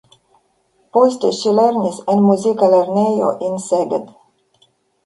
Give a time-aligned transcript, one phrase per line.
[0.97, 4.15] Poste ŝi lernis en muzika lernejo en Szeged.